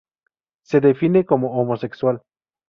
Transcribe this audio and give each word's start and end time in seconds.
Se 0.65 0.79
define 0.79 1.27
como 1.27 1.61
homosexual. 1.61 2.23